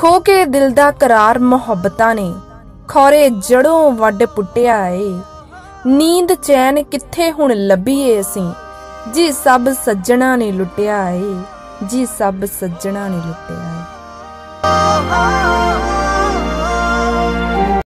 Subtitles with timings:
[0.00, 2.34] ਖੋ ਕੇ ਦਿਲ ਦਾ ਕਰਾਰ ਮੁਹੱਬਤਾਂ ਨੇ।
[2.88, 5.20] ਖੌਰੇ ਜੜੋਂ ਵੱਡ ਪੁੱਟਿਆ ਏ।
[5.86, 8.52] ਨੀਂਦ ਚੈਨ ਕਿੱਥੇ ਹੁਣ ਲੱਭੀਏ ਅਸੀਂ?
[9.14, 11.34] ਜੀ ਸਭ ਸੱਜਣਾ ਨੇ ਲੁੱਟਿਆ ਏ।
[11.86, 13.99] ਜੀ ਸਭ ਸੱਜਣਾ ਨੇ ਲੁੱਟਿਆ ਏ।